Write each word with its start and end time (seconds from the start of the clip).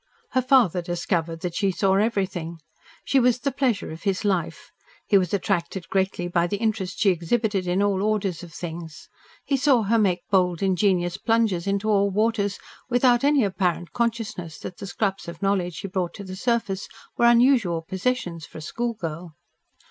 Her 0.31 0.41
father 0.41 0.81
discovered 0.81 1.41
that 1.41 1.53
she 1.53 1.69
saw 1.69 1.93
everything. 1.97 2.57
She 3.05 3.19
was 3.19 3.37
the 3.37 3.51
pleasure 3.51 3.91
of 3.91 4.01
his 4.01 4.25
life. 4.25 4.71
He 5.05 5.15
was 5.15 5.31
attracted 5.31 5.89
greatly 5.89 6.27
by 6.27 6.47
the 6.47 6.57
interest 6.57 6.99
she 6.99 7.11
exhibited 7.11 7.67
in 7.67 7.83
all 7.83 8.01
orders 8.01 8.41
of 8.41 8.51
things. 8.51 9.09
He 9.45 9.55
saw 9.55 9.83
her 9.83 9.99
make 9.99 10.21
bold, 10.31 10.63
ingenuous 10.63 11.17
plunges 11.17 11.67
into 11.67 11.87
all 11.87 12.09
waters, 12.09 12.57
without 12.89 13.23
any 13.23 13.43
apparent 13.43 13.93
consciousness 13.93 14.57
that 14.57 14.77
the 14.77 14.87
scraps 14.87 15.27
of 15.27 15.39
knowledge 15.43 15.75
she 15.75 15.87
brought 15.87 16.15
to 16.15 16.23
the 16.23 16.35
surface 16.35 16.87
were 17.15 17.25
unusual 17.27 17.83
possessions 17.83 18.47
for 18.47 18.57
a 18.57 18.61
schoolgirl. 18.61 19.35